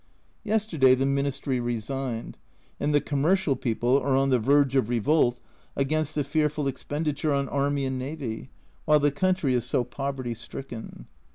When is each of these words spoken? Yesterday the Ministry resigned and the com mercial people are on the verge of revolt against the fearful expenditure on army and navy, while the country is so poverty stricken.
Yesterday 0.43 0.95
the 0.95 1.05
Ministry 1.05 1.59
resigned 1.59 2.35
and 2.79 2.91
the 2.91 2.99
com 3.01 3.21
mercial 3.21 3.55
people 3.55 3.99
are 4.01 4.15
on 4.15 4.31
the 4.31 4.39
verge 4.39 4.75
of 4.75 4.89
revolt 4.89 5.39
against 5.75 6.15
the 6.15 6.23
fearful 6.23 6.67
expenditure 6.67 7.31
on 7.31 7.47
army 7.47 7.85
and 7.85 7.99
navy, 7.99 8.49
while 8.85 8.99
the 8.99 9.11
country 9.11 9.53
is 9.53 9.63
so 9.63 9.83
poverty 9.83 10.33
stricken. 10.33 11.05